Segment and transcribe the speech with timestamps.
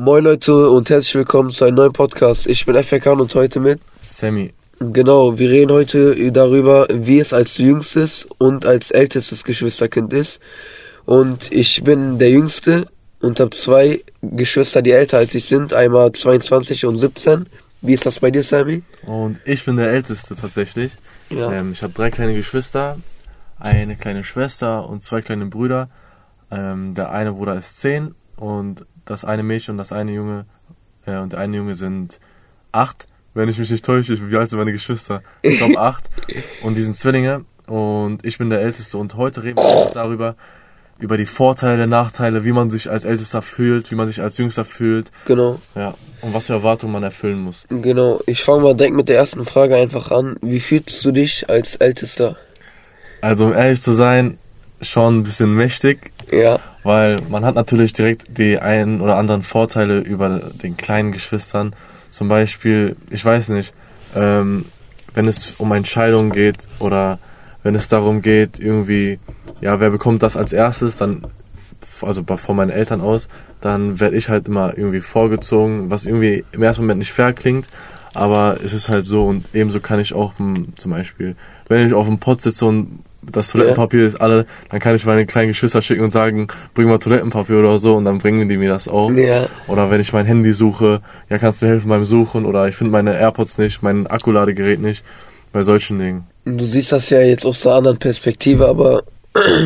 [0.00, 2.46] Moin Leute und herzlich willkommen zu einem neuen Podcast.
[2.46, 4.54] Ich bin FK und heute mit Sammy.
[4.78, 10.38] Genau, wir reden heute darüber, wie es als jüngstes und als ältestes Geschwisterkind ist.
[11.04, 12.86] Und ich bin der Jüngste
[13.18, 17.46] und habe zwei Geschwister, die älter als ich sind, einmal 22 und 17.
[17.80, 18.84] Wie ist das bei dir, Sammy?
[19.04, 20.92] Und ich bin der Älteste tatsächlich.
[21.28, 21.52] Ja.
[21.52, 22.98] Ähm, ich habe drei kleine Geschwister,
[23.58, 25.90] eine kleine Schwester und zwei kleine Brüder.
[26.52, 30.46] Ähm, der eine Bruder ist zehn und das eine Mädchen und das eine Junge
[31.06, 32.20] äh, und der eine Junge sind
[32.72, 33.06] acht.
[33.34, 35.22] Wenn ich mich nicht täusche, wie alt sind meine Geschwister?
[35.42, 36.08] Ich glaube acht.
[36.62, 38.98] Und die sind Zwillinge und ich bin der Älteste.
[38.98, 40.34] Und heute reden wir darüber,
[40.98, 44.64] über die Vorteile, Nachteile, wie man sich als Ältester fühlt, wie man sich als Jüngster
[44.64, 45.12] fühlt.
[45.26, 45.60] Genau.
[45.74, 45.94] Ja.
[46.22, 47.66] Und was für Erwartungen man erfüllen muss.
[47.68, 48.20] Genau.
[48.26, 50.36] Ich fange mal direkt mit der ersten Frage einfach an.
[50.40, 52.36] Wie fühlst du dich als Ältester?
[53.20, 54.38] Also um ehrlich zu sein,
[54.82, 56.10] schon ein bisschen mächtig.
[56.32, 56.58] Ja.
[56.88, 61.74] Weil man hat natürlich direkt die einen oder anderen Vorteile über den kleinen Geschwistern.
[62.08, 63.74] Zum Beispiel, ich weiß nicht,
[64.16, 64.64] ähm,
[65.12, 67.18] wenn es um Entscheidungen geht oder
[67.62, 69.18] wenn es darum geht, irgendwie,
[69.60, 71.26] ja, wer bekommt das als erstes, dann,
[72.00, 73.28] also von meinen Eltern aus,
[73.60, 77.68] dann werde ich halt immer irgendwie vorgezogen, was irgendwie im ersten Moment nicht fair klingt,
[78.14, 81.36] aber es ist halt so und ebenso kann ich auch hm, zum Beispiel,
[81.68, 85.26] wenn ich auf dem Pott sitze und das Toilettenpapier ist alle, dann kann ich meine
[85.26, 88.68] kleinen Geschwister schicken und sagen, bring mal Toilettenpapier oder so und dann bringen die mir
[88.68, 89.10] das auch.
[89.10, 89.46] Ja.
[89.66, 92.76] Oder wenn ich mein Handy suche, ja, kannst du mir helfen beim Suchen oder ich
[92.76, 95.04] finde meine AirPods nicht, mein Akkuladegerät nicht,
[95.52, 96.26] bei solchen Dingen.
[96.44, 99.02] Du siehst das ja jetzt aus einer anderen Perspektive, aber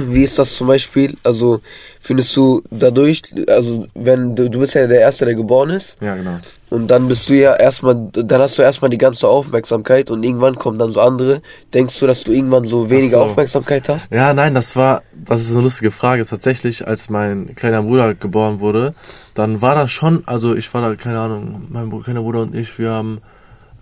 [0.09, 1.17] wie ist das zum Beispiel?
[1.23, 1.61] Also
[2.01, 6.17] findest du dadurch, also wenn du, du bist ja der Erste, der geboren ist, Ja,
[6.17, 6.39] genau.
[6.71, 10.57] und dann bist du ja erstmal, dann hast du erstmal die ganze Aufmerksamkeit und irgendwann
[10.57, 11.43] kommen dann so andere.
[11.75, 13.25] Denkst du, dass du irgendwann so weniger so.
[13.25, 14.11] Aufmerksamkeit hast?
[14.13, 16.27] Ja, nein, das war, das ist eine lustige Frage.
[16.27, 18.95] Tatsächlich, als mein kleiner Bruder geboren wurde,
[19.35, 22.79] dann war das schon, also ich war da, keine Ahnung, mein kleiner Bruder und ich,
[22.79, 23.21] wir haben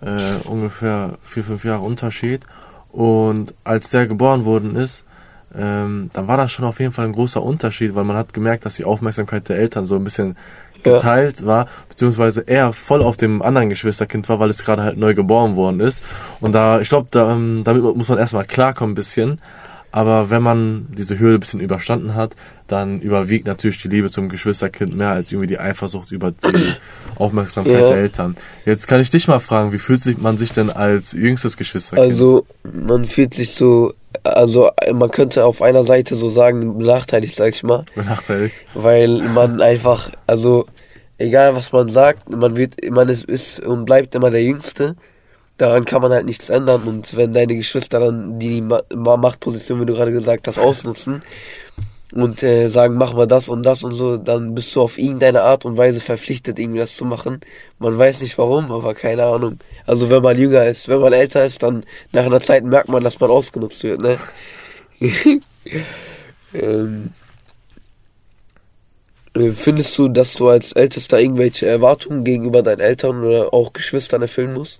[0.01, 2.41] äh, ungefähr vier, fünf Jahre Unterschied.
[2.91, 5.05] Und als der geboren worden ist,
[5.57, 8.65] ähm, dann war das schon auf jeden Fall ein großer Unterschied, weil man hat gemerkt,
[8.65, 10.37] dass die Aufmerksamkeit der Eltern so ein bisschen
[10.83, 10.93] Ja.
[10.93, 15.13] geteilt war, beziehungsweise er voll auf dem anderen Geschwisterkind war, weil es gerade halt neu
[15.13, 16.01] geboren worden ist.
[16.39, 19.39] Und da, ich glaube, da, ähm, damit muss man erstmal klarkommen ein bisschen.
[19.91, 22.35] Aber wenn man diese Hürde ein bisschen überstanden hat,
[22.67, 26.73] dann überwiegt natürlich die Liebe zum Geschwisterkind mehr als irgendwie die Eifersucht über die
[27.17, 27.87] Aufmerksamkeit Ja.
[27.89, 28.37] der Eltern.
[28.65, 32.09] Jetzt kann ich dich mal fragen, wie fühlt sich man sich denn als jüngstes Geschwisterkind?
[32.09, 33.93] Also man fühlt sich so,
[34.23, 37.83] also man könnte auf einer Seite so sagen, benachteiligt, sag ich mal.
[37.95, 38.55] benachteiligt.
[38.73, 40.65] weil man einfach, also
[41.17, 44.95] egal was man sagt, man wird, man ist, ist und bleibt immer der Jüngste.
[45.61, 49.79] Daran kann man halt nichts ändern und wenn deine Geschwister dann die Ma Ma- Machtposition,
[49.81, 51.21] wie du gerade gesagt hast, ausnutzen
[52.13, 55.43] und äh, sagen, mach mal das und das und so, dann bist du auf irgendeine
[55.43, 57.41] Art und Weise verpflichtet, irgendwie das zu machen.
[57.79, 59.59] Man weiß nicht warum, aber keine Ahnung.
[59.85, 63.03] Also wenn man jünger ist, wenn man älter ist, dann nach einer Zeit merkt man,
[63.03, 64.17] dass man ausgenutzt wird, ne?
[66.53, 67.11] ähm,
[69.35, 74.21] äh, Findest du, dass du als Ältester irgendwelche Erwartungen gegenüber deinen Eltern oder auch Geschwistern
[74.21, 74.79] erfüllen musst?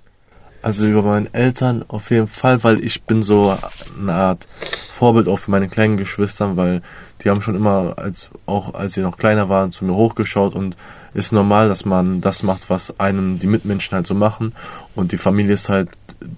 [0.61, 3.57] Also über meinen Eltern auf jeden Fall, weil ich bin so
[3.99, 4.47] eine Art
[4.89, 6.81] Vorbild auch für meine kleinen Geschwistern, weil
[7.23, 10.75] die haben schon immer, als auch als sie noch kleiner waren, zu mir hochgeschaut und
[11.13, 14.53] ist normal, dass man das macht, was einem die Mitmenschen halt so machen.
[14.95, 15.89] Und die Familie ist halt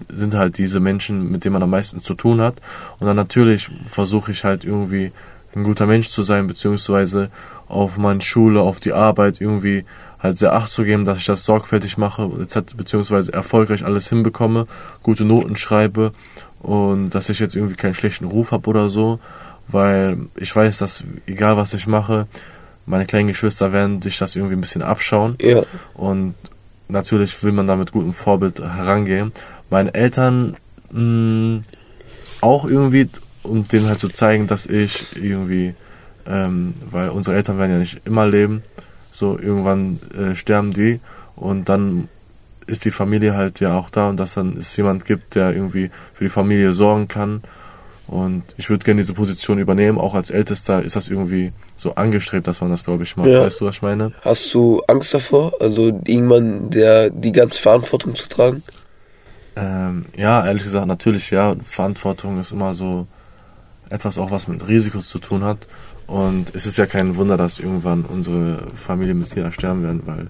[0.08, 2.56] sind halt diese Menschen, mit denen man am meisten zu tun hat.
[2.98, 5.12] Und dann natürlich versuche ich halt irgendwie
[5.54, 7.30] ein guter Mensch zu sein, beziehungsweise
[7.68, 9.84] auf meine Schule, auf die Arbeit irgendwie
[10.24, 12.26] halt sehr acht zu geben, dass ich das sorgfältig mache,
[12.76, 14.66] beziehungsweise erfolgreich alles hinbekomme,
[15.02, 16.12] gute Noten schreibe
[16.60, 19.20] und dass ich jetzt irgendwie keinen schlechten Ruf habe oder so,
[19.68, 22.26] weil ich weiß, dass egal was ich mache,
[22.86, 25.62] meine kleinen Geschwister werden sich das irgendwie ein bisschen abschauen Ja.
[25.94, 26.34] und
[26.88, 29.32] natürlich will man da mit gutem Vorbild herangehen.
[29.70, 30.56] Meinen Eltern
[30.90, 31.60] mh,
[32.40, 33.08] auch irgendwie,
[33.42, 35.74] um denen halt zu zeigen, dass ich irgendwie,
[36.26, 38.60] ähm, weil unsere Eltern werden ja nicht immer leben,
[39.14, 41.00] so irgendwann äh, sterben die
[41.36, 42.08] und dann
[42.66, 45.90] ist die Familie halt ja auch da und dass dann es jemand gibt, der irgendwie
[46.12, 47.42] für die Familie sorgen kann.
[48.06, 49.98] Und ich würde gerne diese Position übernehmen.
[49.98, 53.28] Auch als Ältester ist das irgendwie so angestrebt, dass man das, glaube ich, macht.
[53.28, 53.40] Ja.
[53.40, 54.12] Weißt du, was ich meine?
[54.22, 58.62] Hast du Angst davor, also irgendwann der die ganze Verantwortung zu tragen?
[59.56, 61.54] Ähm, ja, ehrlich gesagt, natürlich, ja.
[61.64, 63.06] Verantwortung ist immer so
[63.88, 65.66] etwas auch, was mit Risiko zu tun hat.
[66.06, 70.28] Und es ist ja kein Wunder, dass irgendwann unsere Familienmitglieder sterben werden, weil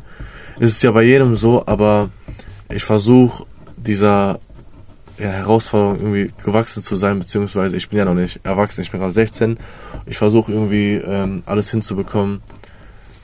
[0.61, 2.11] es ist ja bei jedem so, aber
[2.71, 3.45] ich versuche
[3.77, 4.39] dieser
[5.19, 9.01] ja, Herausforderung irgendwie gewachsen zu sein, beziehungsweise ich bin ja noch nicht erwachsen, ich bin
[9.01, 9.59] gerade 16.
[10.07, 12.41] Ich versuche irgendwie ähm, alles hinzubekommen,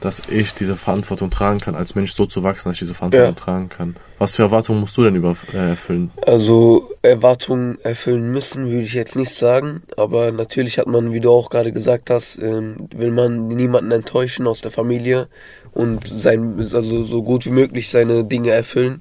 [0.00, 3.35] dass ich diese Verantwortung tragen kann, als Mensch so zu wachsen, dass ich diese Verantwortung
[3.35, 3.41] ja.
[3.41, 3.97] tragen kann.
[4.19, 6.11] Was für Erwartungen musst du denn über, äh, erfüllen?
[6.26, 11.31] Also Erwartungen erfüllen müssen, würde ich jetzt nicht sagen, aber natürlich hat man, wie du
[11.31, 15.29] auch gerade gesagt hast, ähm, will man niemanden enttäuschen aus der Familie
[15.73, 19.00] und sein, also so gut wie möglich seine Dinge erfüllen,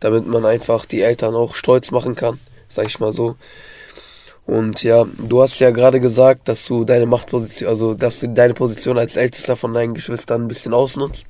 [0.00, 2.38] damit man einfach die Eltern auch stolz machen kann,
[2.68, 3.36] sag ich mal so.
[4.46, 8.54] Und ja, du hast ja gerade gesagt, dass du deine Machtposition, also dass du deine
[8.54, 11.26] Position als Ältester von deinen Geschwistern ein bisschen ausnutzt.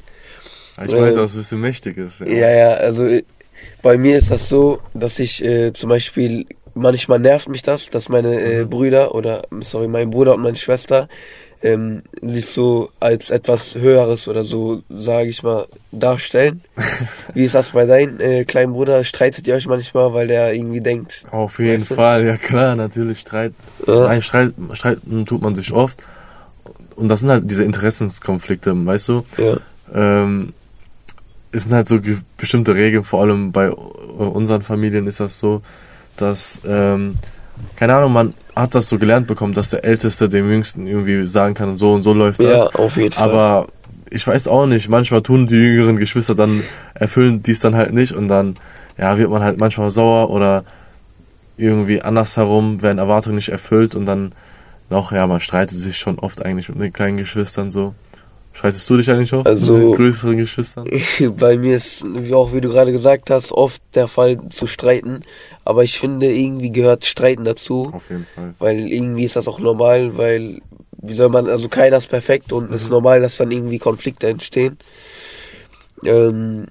[0.85, 2.21] Ich weiß, dass es ein bisschen mächtig ist.
[2.21, 3.25] Ja, ja, ja also äh,
[3.81, 8.11] bei mir ist das so, dass ich äh, zum Beispiel, manchmal nervt mich das, dass
[8.11, 8.71] meine äh, mhm.
[8.71, 11.09] Brüder oder, sorry, mein Bruder und meine Schwester
[11.63, 16.63] ähm, sich so als etwas Höheres oder so, sage ich mal, darstellen.
[17.35, 19.05] Wie ist das bei deinem äh, kleinen Bruder?
[19.05, 21.25] Streitet ihr euch manchmal, weil der irgendwie denkt?
[21.31, 22.29] Auf jeden Fall, du?
[22.29, 23.53] ja klar, natürlich streit,
[23.87, 24.05] ja.
[24.05, 26.03] Nein, streit, streiten tut man sich oft.
[26.95, 29.27] Und das sind halt diese Interessenskonflikte, weißt du?
[29.37, 29.57] Ja.
[29.95, 30.53] Ähm,
[31.53, 31.99] es sind halt so
[32.37, 35.63] bestimmte Regeln, vor allem bei unseren Familien ist das so,
[36.17, 37.17] dass, ähm,
[37.77, 41.55] keine Ahnung, man hat das so gelernt bekommen, dass der Älteste dem Jüngsten irgendwie sagen
[41.55, 42.73] kann, so und so läuft das.
[42.73, 43.31] Ja, auf jeden Fall.
[43.31, 43.67] Aber
[44.11, 46.63] ich weiß auch nicht, manchmal tun die jüngeren Geschwister dann,
[46.95, 48.55] erfüllen dies dann halt nicht und dann,
[48.97, 50.65] ja, wird man halt manchmal sauer oder
[51.59, 54.33] irgendwie andersherum werden Erwartungen nicht erfüllt und dann
[54.89, 57.95] noch, ja, man streitet sich schon oft eigentlich mit den kleinen Geschwistern so.
[58.57, 60.89] Streitest du dich eigentlich auch also, mit größeren Geschwistern?
[61.39, 65.21] Bei mir ist, wie auch wie du gerade gesagt hast, oft der Fall zu streiten.
[65.67, 67.91] Aber ich finde, irgendwie gehört Streiten dazu.
[67.93, 68.55] Auf jeden Fall.
[68.59, 70.63] Weil irgendwie ist das auch normal, weil,
[71.03, 72.77] wie soll man, also keiner ist perfekt und es mhm.
[72.77, 74.79] ist normal, dass dann irgendwie Konflikte entstehen.
[76.03, 76.69] Ähm,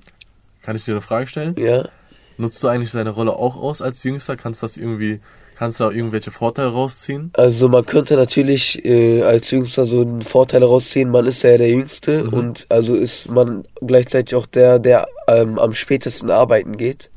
[0.63, 1.53] Kann ich dir eine Frage stellen?
[1.59, 1.87] Ja.
[2.37, 4.35] Nutzt du eigentlich deine Rolle auch aus als Jüngster?
[4.35, 5.19] Kannst du das irgendwie
[5.57, 7.31] Kannst du da irgendwelche Vorteile rausziehen?
[7.33, 11.09] Also man könnte natürlich äh, als Jüngster so einen Vorteil rausziehen.
[11.09, 12.33] Man ist ja der Jüngste mhm.
[12.33, 17.09] und also ist man gleichzeitig auch der, der ähm, am spätesten arbeiten geht.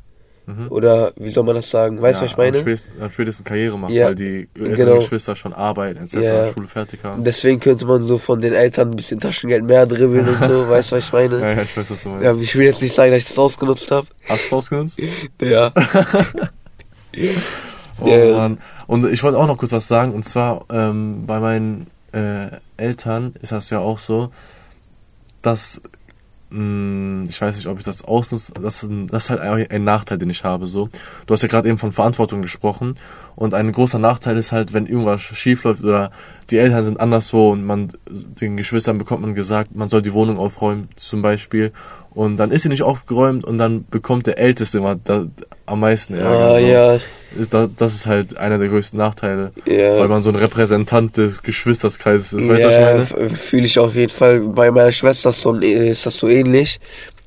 [0.49, 0.71] Mhm.
[0.71, 2.01] Oder wie soll man das sagen?
[2.01, 2.57] Weißt du, ja, was ich meine?
[2.57, 4.95] Am spätesten, am spätesten Karriere macht, ja, weil die älteren genau.
[4.95, 6.51] Geschwister schon arbeiten, etc., ja.
[6.51, 7.23] Schule fertig haben.
[7.23, 10.91] Deswegen könnte man so von den Eltern ein bisschen Taschengeld mehr dribbeln und so, weißt
[10.91, 11.39] du, was ich meine?
[11.39, 12.25] Ja, ja, ich weiß, was du meinst.
[12.25, 14.07] Ja, ich will jetzt nicht sagen, dass ich das ausgenutzt habe.
[14.27, 14.97] Hast du es ausgenutzt?
[15.41, 15.71] ja.
[18.01, 18.49] Oh.
[18.87, 22.47] Und ich wollte auch noch kurz was sagen, und zwar ähm, bei meinen äh,
[22.77, 24.31] Eltern ist das ja auch so,
[25.41, 25.81] dass
[26.49, 30.17] mh, hm, ich weiß nicht, ob ich das ausnutze, das, das ist halt ein Nachteil,
[30.17, 30.67] den ich habe.
[30.67, 30.89] So,
[31.25, 32.95] du hast ja gerade eben von Verantwortung gesprochen
[33.35, 36.11] und ein großer Nachteil ist halt, wenn irgendwas schief läuft oder
[36.51, 40.37] die Eltern sind anderswo und man den Geschwistern bekommt man gesagt, man soll die Wohnung
[40.37, 41.71] aufräumen zum Beispiel
[42.11, 45.27] und dann ist sie nicht aufgeräumt und dann bekommt der Älteste immer da,
[45.65, 46.29] am meisten Ärger.
[46.29, 46.65] Ah, so.
[46.65, 46.99] ja.
[47.39, 49.51] Ist das, das ist halt einer der größten Nachteile.
[49.67, 49.99] Ja.
[49.99, 52.49] Weil man so ein Repräsentant des Geschwisterskreises ist.
[52.49, 53.05] Weißt ja?
[53.05, 54.39] Fühle ich auf jeden Fall.
[54.39, 56.79] Bei meiner Schwester ist das so ähnlich.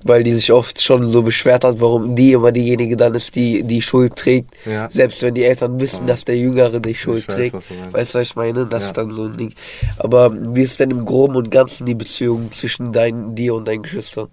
[0.05, 3.63] Weil die sich oft schon so beschwert hat, warum die immer diejenige dann ist, die
[3.63, 4.55] die Schuld trägt.
[4.67, 4.89] Ja.
[4.91, 6.07] Selbst wenn die Eltern wissen, ja.
[6.09, 7.55] dass der Jüngere die Schuld weiß, trägt.
[7.55, 8.67] Du weißt du, was ich meine?
[8.67, 9.55] Das ist dann so ein Ding.
[9.99, 13.83] Aber wie ist denn im Groben und Ganzen die Beziehung zwischen dein, dir und deinen
[13.83, 14.29] Geschwistern?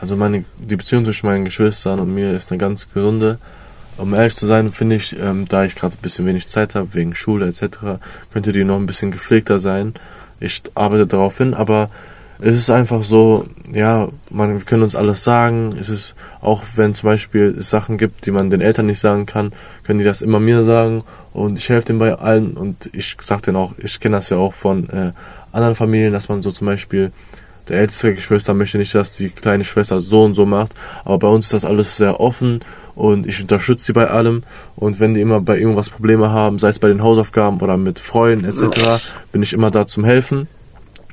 [0.00, 3.38] Also meine, die Beziehung zwischen meinen Geschwistern und mir ist eine ganz gesunde.
[3.96, 6.94] Um ehrlich zu sein, finde ich, ähm, da ich gerade ein bisschen wenig Zeit habe,
[6.94, 7.98] wegen Schule etc.,
[8.32, 9.94] könnte die noch ein bisschen gepflegter sein.
[10.38, 11.90] Ich arbeite darauf hin, aber
[12.40, 15.74] es ist einfach so, ja, man, wir können uns alles sagen.
[15.80, 19.26] Es ist, auch wenn zum Beispiel es Sachen gibt, die man den Eltern nicht sagen
[19.26, 23.16] kann, können die das immer mir sagen und ich helfe denen bei allen und ich
[23.20, 25.12] sag denen auch, ich kenne das ja auch von äh,
[25.52, 27.10] anderen Familien, dass man so zum Beispiel
[27.68, 30.72] der älteste Geschwister möchte nicht, dass die kleine Schwester so und so macht.
[31.04, 32.60] Aber bei uns ist das alles sehr offen
[32.94, 34.42] und ich unterstütze sie bei allem.
[34.74, 37.98] Und wenn die immer bei irgendwas Probleme haben, sei es bei den Hausaufgaben oder mit
[37.98, 40.48] Freunden etc., bin ich immer da zum Helfen.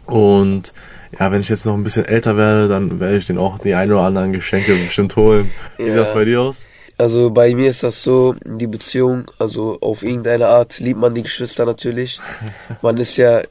[0.06, 0.72] Und
[1.20, 3.74] ja, wenn ich jetzt noch ein bisschen älter werde, dann werde ich denen auch die
[3.74, 5.52] ein oder anderen Geschenke bestimmt holen.
[5.78, 6.68] Wie sieht das bei dir aus?
[6.98, 11.24] Also bei mir ist das so, die Beziehung, also auf irgendeine Art liebt man die
[11.24, 12.20] Geschwister natürlich.
[12.82, 13.42] Man ist ja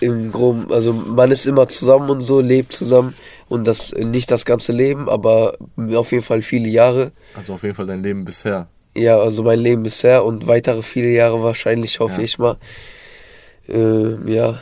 [0.00, 3.14] im Groben, also man ist immer zusammen und so, lebt zusammen
[3.48, 5.56] und das nicht das ganze Leben, aber
[5.94, 7.12] auf jeden Fall viele Jahre.
[7.36, 8.66] Also auf jeden Fall dein Leben bisher.
[8.96, 12.24] Ja, also mein Leben bisher und weitere viele Jahre wahrscheinlich, hoffe ja.
[12.24, 12.56] ich mal.
[13.68, 14.60] Äh, ja,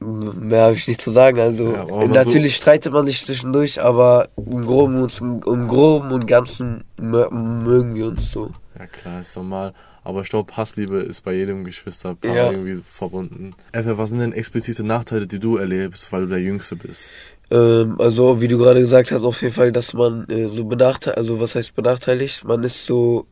[0.00, 1.40] mehr habe ich nicht zu sagen.
[1.40, 6.26] Also ja, natürlich so streitet man sich zwischendurch, aber im Groben und, im Groben und
[6.26, 8.50] Ganzen mögen wir uns so.
[8.78, 9.72] Ja klar, ist normal.
[10.04, 12.50] Aber ich glaube, Hassliebe ist bei jedem Geschwisterpaar ja.
[12.52, 13.54] irgendwie verbunden.
[13.72, 17.10] Effe, was sind denn explizite Nachteile, die du erlebst, weil du der Jüngste bist?
[17.50, 21.18] Ähm, also, wie du gerade gesagt hast, auf jeden Fall, dass man äh, so benachteiligt,
[21.18, 22.44] also was heißt benachteiligt?
[22.44, 23.26] Man ist so,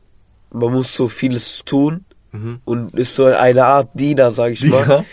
[0.51, 2.03] man muss so vieles tun,
[2.35, 2.59] Mhm.
[2.65, 5.05] und ist so eine Art Diener, sag ich mal, Diener?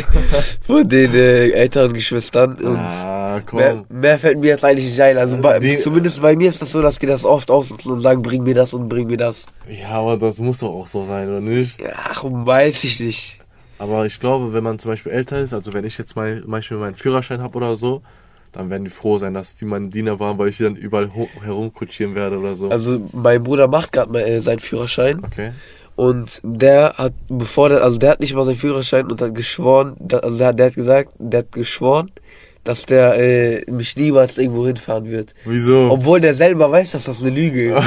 [0.62, 2.54] von den äh, älteren Geschwistern.
[2.56, 3.58] Und Ah, komm.
[3.58, 5.18] mehr, mehr fällt mir jetzt eigentlich nicht ein.
[5.18, 8.00] Also bei, Die- zumindest bei mir ist das so, dass die das oft ausnutzen und
[8.00, 9.46] sagen, bring mir das und bring mir das.
[9.68, 11.80] Ja, aber das muss doch auch so sein, oder nicht?
[11.80, 13.38] Ja, ach, weiß ich nicht.
[13.78, 16.50] Aber ich glaube, wenn man zum Beispiel älter ist, also wenn ich jetzt mal zum
[16.50, 18.02] Beispiel meinen Führerschein habe oder so,
[18.52, 21.08] dann werden die froh sein, dass die meine Diener waren, weil ich dann überall
[21.44, 22.68] herumkutschieren werde oder so.
[22.68, 25.52] Also mein Bruder macht gerade mal äh, seinen Führerschein okay.
[26.00, 29.98] Und der hat, bevor der, also der hat nicht mal seinen Führerschein und hat geschworen,
[30.10, 32.10] also der, der hat gesagt, der hat geschworen,
[32.64, 35.34] dass der äh, mich niemals irgendwo hinfahren wird.
[35.44, 35.90] Wieso?
[35.90, 37.84] Obwohl der selber weiß, dass das eine Lüge ist.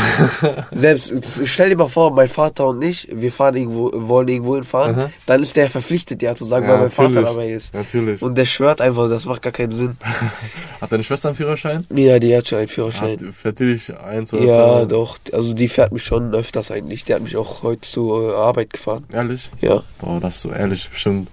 [0.71, 4.95] Selbst, stell dir mal vor, mein Vater und ich, wir fahren irgendwo, wollen irgendwo hinfahren,
[4.95, 5.09] Aha.
[5.27, 7.73] dann ist der verpflichtet, ja zu sagen, Ja, weil mein Vater dabei ist.
[7.73, 8.21] Natürlich.
[8.21, 9.95] Und der schwört einfach, das macht gar keinen Sinn.
[10.81, 11.85] Hat deine Schwester einen Führerschein?
[11.91, 13.19] Ja, die hat schon einen Führerschein.
[13.27, 14.85] Hat, fährt die dich eins oder Ja, zwei?
[14.85, 15.17] doch.
[15.31, 17.05] Also die fährt mich schon öfters eigentlich.
[17.05, 19.05] Die hat mich auch heute zur äh, Arbeit gefahren.
[19.13, 19.49] Ehrlich?
[19.61, 19.81] Ja.
[19.99, 21.29] Boah, das ist so ehrlich, bestimmt.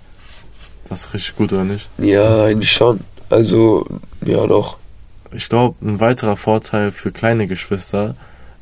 [0.88, 1.88] Das ist richtig gut, oder nicht?
[1.99, 3.00] Ja, eigentlich schon.
[3.31, 3.87] Also,
[4.25, 4.77] ja doch.
[5.33, 8.17] Ich glaube, ein weiterer Vorteil für kleine Geschwister,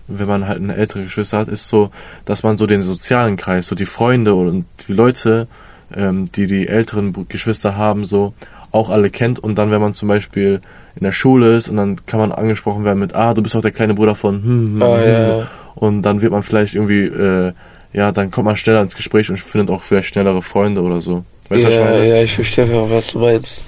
[0.07, 1.91] wenn man halt eine ältere Geschwister hat, ist so,
[2.25, 5.49] dass man so den sozialen Kreis, so die Freunde und die Leute,
[5.97, 8.35] ähm, die die älteren Geschwister haben, so
[8.71, 9.39] auch alle kennt.
[9.39, 10.61] Und dann, wenn man zum Beispiel
[10.97, 13.63] in der Schule ist und dann kann man angesprochen werden mit, ah, du bist auch
[13.63, 15.05] der kleine Bruder von, hm, hm, Ah, hm.
[15.05, 15.47] ja, ja.
[15.75, 17.53] Und dann wird man vielleicht irgendwie, äh,
[17.93, 21.25] ja, dann kommt man schneller ins Gespräch und findet auch vielleicht schnellere Freunde oder so.
[21.49, 23.63] Weißt du, was ich ja, ja, ich verstehe was du meinst.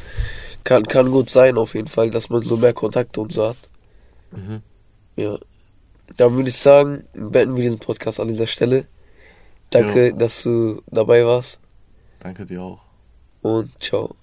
[0.65, 3.57] Kann, kann gut sein, auf jeden Fall, dass man so mehr Kontakte und so hat.
[4.31, 4.63] Mhm.
[5.17, 5.39] Ja.
[6.17, 8.87] Dann würde ich sagen, beenden wir diesen Podcast an dieser Stelle.
[9.71, 11.61] Danke, dass du dabei warst
[12.19, 12.81] Danke dir auch.
[13.43, 14.15] und ciao.